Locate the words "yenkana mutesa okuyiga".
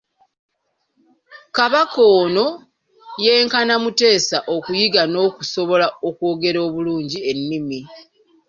3.23-5.03